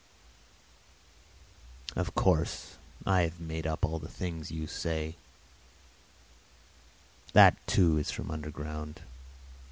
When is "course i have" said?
2.15-3.33